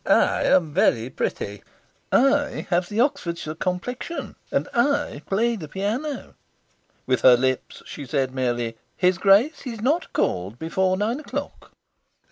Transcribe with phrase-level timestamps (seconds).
[0.07, 1.61] "I am very pretty.
[2.11, 4.35] I have the Oxfordshire complexion.
[4.51, 6.33] And I play the piano."
[7.05, 11.71] With her lips she said merely, "His Grace is not called before nine o'clock."